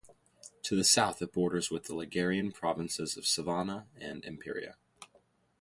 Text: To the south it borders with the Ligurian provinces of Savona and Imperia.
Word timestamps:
To 0.63 0.75
the 0.75 0.83
south 0.83 1.21
it 1.21 1.31
borders 1.31 1.69
with 1.69 1.83
the 1.83 1.93
Ligurian 1.93 2.51
provinces 2.53 3.17
of 3.17 3.27
Savona 3.27 3.85
and 3.97 4.25
Imperia. 4.25 4.77